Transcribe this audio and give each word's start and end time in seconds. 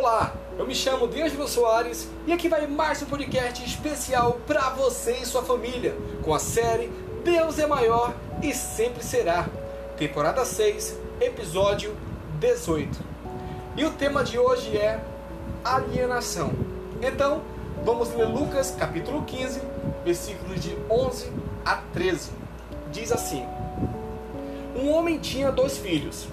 Olá, 0.00 0.34
eu 0.58 0.66
me 0.66 0.74
chamo 0.74 1.06
D'Angelo 1.06 1.46
Soares 1.46 2.08
e 2.26 2.32
aqui 2.32 2.48
vai 2.48 2.66
mais 2.66 3.02
um 3.02 3.04
podcast 3.04 3.62
especial 3.62 4.40
para 4.46 4.70
você 4.70 5.18
e 5.18 5.26
sua 5.26 5.42
família 5.42 5.94
com 6.22 6.32
a 6.32 6.38
série 6.38 6.90
Deus 7.22 7.58
é 7.58 7.66
Maior 7.66 8.14
e 8.42 8.54
Sempre 8.54 9.04
Será, 9.04 9.46
temporada 9.98 10.42
6, 10.42 10.96
episódio 11.20 11.94
18. 12.38 12.98
E 13.76 13.84
o 13.84 13.90
tema 13.90 14.24
de 14.24 14.38
hoje 14.38 14.74
é 14.74 15.04
alienação. 15.62 16.50
Então, 17.02 17.42
vamos 17.84 18.08
ler 18.14 18.26
Lucas 18.26 18.70
capítulo 18.70 19.22
15, 19.24 19.60
versículos 20.02 20.62
de 20.62 20.78
11 20.88 21.30
a 21.62 21.76
13. 21.92 22.30
Diz 22.90 23.12
assim: 23.12 23.46
Um 24.74 24.92
homem 24.92 25.18
tinha 25.18 25.52
dois 25.52 25.76
filhos. 25.76 26.26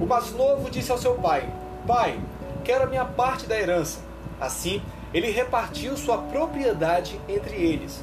O 0.00 0.04
mais 0.04 0.32
novo 0.32 0.68
disse 0.68 0.90
ao 0.90 0.98
seu 0.98 1.14
pai: 1.14 1.48
Pai, 1.86 2.18
quero 2.64 2.84
a 2.84 2.86
minha 2.86 3.04
parte 3.04 3.46
da 3.46 3.56
herança. 3.56 4.00
Assim, 4.40 4.82
ele 5.12 5.30
repartiu 5.30 5.96
sua 5.96 6.18
propriedade 6.18 7.20
entre 7.28 7.54
eles. 7.54 8.02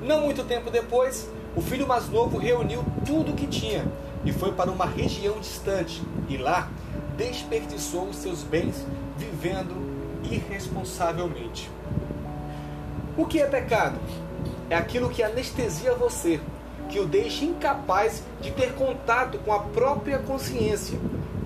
Não 0.00 0.22
muito 0.22 0.44
tempo 0.44 0.70
depois, 0.70 1.28
o 1.54 1.60
filho 1.60 1.86
mais 1.86 2.08
novo 2.08 2.38
reuniu 2.38 2.84
tudo 3.04 3.32
o 3.32 3.34
que 3.34 3.46
tinha 3.46 3.84
e 4.24 4.32
foi 4.32 4.52
para 4.52 4.70
uma 4.70 4.86
região 4.86 5.38
distante, 5.38 6.02
e 6.28 6.36
lá 6.36 6.68
desperdiçou 7.16 8.04
os 8.04 8.16
seus 8.16 8.42
bens 8.42 8.84
vivendo 9.16 9.74
irresponsavelmente. 10.24 11.70
O 13.16 13.26
que 13.26 13.40
é 13.40 13.46
pecado? 13.46 13.98
É 14.70 14.76
aquilo 14.76 15.08
que 15.08 15.22
anestesia 15.22 15.94
você, 15.94 16.40
que 16.88 17.00
o 17.00 17.06
deixa 17.06 17.44
incapaz 17.44 18.22
de 18.40 18.50
ter 18.50 18.74
contato 18.74 19.38
com 19.38 19.52
a 19.52 19.60
própria 19.60 20.18
consciência 20.18 20.98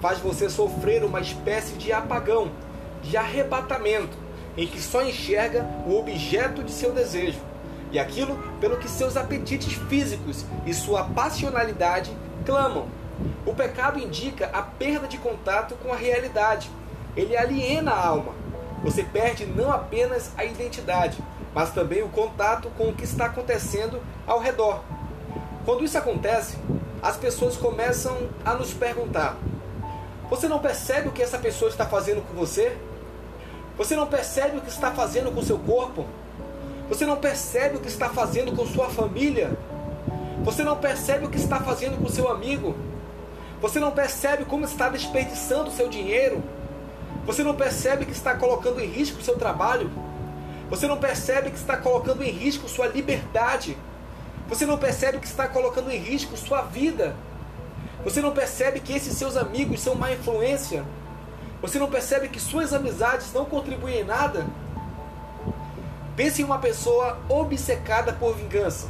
faz 0.02 0.18
você 0.18 0.50
sofrer 0.50 1.04
uma 1.04 1.20
espécie 1.20 1.74
de 1.74 1.92
apagão, 1.92 2.50
de 3.02 3.16
arrebatamento, 3.16 4.18
em 4.56 4.66
que 4.66 4.82
só 4.82 5.00
enxerga 5.00 5.64
o 5.86 5.96
objeto 5.96 6.64
de 6.64 6.72
seu 6.72 6.92
desejo 6.92 7.38
e 7.92 8.00
aquilo 8.00 8.36
pelo 8.60 8.78
que 8.78 8.88
seus 8.88 9.16
apetites 9.16 9.74
físicos 9.88 10.44
e 10.66 10.74
sua 10.74 11.04
passionalidade 11.04 12.10
clamam. 12.44 12.88
O 13.46 13.54
pecado 13.54 13.98
indica 13.98 14.50
a 14.52 14.62
perda 14.62 15.06
de 15.06 15.18
contato 15.18 15.76
com 15.76 15.92
a 15.92 15.96
realidade. 15.96 16.68
Ele 17.16 17.36
aliena 17.36 17.92
a 17.92 18.06
alma. 18.06 18.32
Você 18.82 19.04
perde 19.04 19.46
não 19.46 19.70
apenas 19.70 20.32
a 20.36 20.44
identidade, 20.44 21.18
mas 21.54 21.70
também 21.70 22.02
o 22.02 22.08
contato 22.08 22.68
com 22.76 22.88
o 22.88 22.94
que 22.94 23.04
está 23.04 23.26
acontecendo 23.26 24.02
ao 24.26 24.40
redor. 24.40 24.82
Quando 25.64 25.84
isso 25.84 25.96
acontece, 25.96 26.56
as 27.00 27.16
pessoas 27.16 27.56
começam 27.56 28.16
a 28.44 28.54
nos 28.54 28.72
perguntar: 28.72 29.36
você 30.32 30.48
não 30.48 30.60
percebe 30.60 31.10
o 31.10 31.12
que 31.12 31.22
essa 31.22 31.36
pessoa 31.36 31.70
está 31.70 31.84
fazendo 31.84 32.26
com 32.26 32.34
você? 32.34 32.74
Você 33.76 33.94
não 33.94 34.06
percebe 34.06 34.56
o 34.56 34.62
que 34.62 34.70
está 34.70 34.90
fazendo 34.90 35.30
com 35.30 35.42
seu 35.42 35.58
corpo? 35.58 36.06
Você 36.88 37.04
não 37.04 37.18
percebe 37.18 37.76
o 37.76 37.80
que 37.80 37.88
está 37.88 38.08
fazendo 38.08 38.56
com 38.56 38.64
sua 38.64 38.88
família? 38.88 39.54
Você 40.42 40.64
não 40.64 40.78
percebe 40.78 41.26
o 41.26 41.28
que 41.28 41.36
está 41.36 41.60
fazendo 41.60 42.00
com 42.00 42.08
seu 42.08 42.30
amigo? 42.30 42.74
Você 43.60 43.78
não 43.78 43.90
percebe 43.90 44.46
como 44.46 44.64
está 44.64 44.88
desperdiçando 44.88 45.70
seu 45.70 45.86
dinheiro? 45.90 46.42
Você 47.26 47.42
não 47.42 47.54
percebe 47.54 48.06
que 48.06 48.12
está 48.12 48.34
colocando 48.34 48.80
em 48.80 48.86
risco 48.86 49.20
o 49.20 49.22
seu 49.22 49.36
trabalho? 49.36 49.90
Você 50.70 50.86
não 50.86 50.96
percebe 50.96 51.50
que 51.50 51.58
está 51.58 51.76
colocando 51.76 52.24
em 52.24 52.30
risco 52.30 52.70
sua 52.70 52.86
liberdade? 52.86 53.76
Você 54.48 54.64
não 54.64 54.78
percebe 54.78 55.18
que 55.18 55.26
está 55.26 55.46
colocando 55.46 55.90
em 55.90 55.98
risco 55.98 56.38
sua 56.38 56.62
vida? 56.62 57.14
Você 58.04 58.20
não 58.20 58.32
percebe 58.32 58.80
que 58.80 58.92
esses 58.92 59.16
seus 59.16 59.36
amigos 59.36 59.80
são 59.80 59.94
má 59.94 60.12
influência? 60.12 60.84
Você 61.60 61.78
não 61.78 61.88
percebe 61.88 62.28
que 62.28 62.40
suas 62.40 62.72
amizades 62.72 63.32
não 63.32 63.44
contribuem 63.44 64.00
em 64.00 64.04
nada? 64.04 64.44
Pense 66.16 66.42
em 66.42 66.44
uma 66.44 66.58
pessoa 66.58 67.20
obcecada 67.28 68.12
por 68.12 68.34
vingança. 68.34 68.88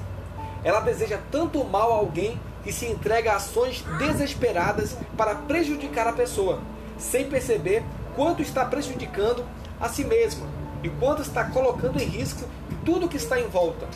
Ela 0.65 0.81
deseja 0.81 1.21
tanto 1.31 1.63
mal 1.63 1.93
a 1.93 1.97
alguém 1.97 2.41
que 2.65 2.73
se 2.73 2.87
entrega 2.87 3.33
a 3.33 3.37
ações 3.37 3.85
desesperadas 3.99 4.97
para 5.17 5.35
prejudicar 5.35 6.07
a 6.07 6.13
pessoa, 6.13 6.61
sem 6.97 7.29
perceber 7.29 7.85
quanto 8.17 8.41
está 8.41 8.65
prejudicando 8.65 9.45
a 9.79 9.91
si 9.91 10.05
mesma 10.05 10.47
e 10.83 10.89
quanto 10.89 11.21
está 11.21 11.45
colocando 11.45 12.01
em 12.01 12.07
risco 12.07 12.49
tudo 12.83 13.09
que 13.09 13.19
está 13.19 13.39
em 13.39 13.49
volta. 13.49 13.87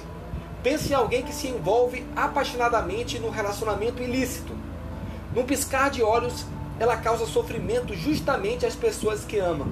Pense 0.62 0.92
em 0.92 0.94
alguém 0.94 1.22
que 1.22 1.32
se 1.32 1.48
envolve 1.48 2.06
apaixonadamente 2.14 3.18
no 3.18 3.30
relacionamento 3.30 4.02
ilícito 4.02 4.54
num 5.36 5.44
piscar 5.44 5.90
de 5.90 6.02
olhos, 6.02 6.46
ela 6.80 6.96
causa 6.96 7.26
sofrimento 7.26 7.94
justamente 7.94 8.64
às 8.64 8.74
pessoas 8.74 9.22
que 9.22 9.38
ama. 9.38 9.66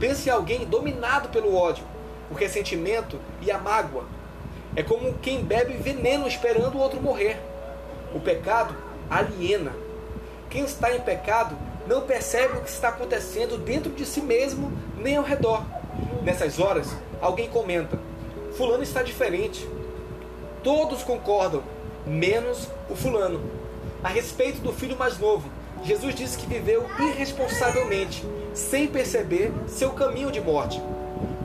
Pense 0.00 0.28
em 0.28 0.32
alguém 0.32 0.66
dominado 0.66 1.28
pelo 1.28 1.54
ódio, 1.54 1.84
o 2.28 2.34
ressentimento 2.34 3.16
e 3.40 3.48
a 3.48 3.58
mágoa. 3.58 4.06
É 4.74 4.82
como 4.82 5.14
quem 5.22 5.40
bebe 5.40 5.74
veneno 5.74 6.26
esperando 6.26 6.74
o 6.74 6.80
outro 6.80 7.00
morrer. 7.00 7.40
O 8.12 8.18
pecado 8.18 8.74
aliena. 9.08 9.70
Quem 10.50 10.64
está 10.64 10.92
em 10.92 11.00
pecado 11.00 11.56
não 11.86 12.00
percebe 12.00 12.58
o 12.58 12.62
que 12.62 12.68
está 12.68 12.88
acontecendo 12.88 13.56
dentro 13.56 13.92
de 13.92 14.04
si 14.04 14.20
mesmo 14.20 14.72
nem 14.96 15.16
ao 15.16 15.22
redor. 15.22 15.62
Nessas 16.24 16.58
horas, 16.58 16.88
alguém 17.20 17.48
comenta: 17.48 18.00
Fulano 18.56 18.82
está 18.82 19.04
diferente. 19.04 19.64
Todos 20.64 21.04
concordam, 21.04 21.62
menos 22.04 22.68
o 22.90 22.96
fulano 22.96 23.67
a 24.02 24.08
respeito 24.08 24.60
do 24.60 24.72
filho 24.72 24.96
mais 24.96 25.18
novo. 25.18 25.48
Jesus 25.84 26.14
disse 26.14 26.38
que 26.38 26.46
viveu 26.46 26.86
irresponsavelmente, 26.98 28.24
sem 28.54 28.86
perceber 28.86 29.52
seu 29.66 29.90
caminho 29.90 30.32
de 30.32 30.40
morte. 30.40 30.82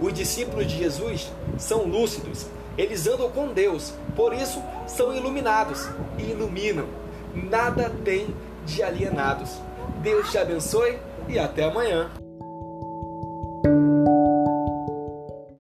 Os 0.01 0.13
discípulos 0.13 0.67
de 0.67 0.77
Jesus 0.77 1.31
são 1.57 1.83
lúcidos, 1.83 2.47
eles 2.77 3.07
andam 3.07 3.29
com 3.29 3.53
Deus, 3.53 3.93
por 4.15 4.33
isso 4.33 4.61
são 4.87 5.15
iluminados 5.15 5.87
e 6.17 6.23
iluminam. 6.23 6.87
Nada 7.33 7.91
tem 8.03 8.35
de 8.65 8.81
alienados. 8.81 9.51
Deus 10.01 10.29
te 10.31 10.37
abençoe 10.37 10.97
e 11.27 11.37
até 11.37 11.65
amanhã. 11.65 12.22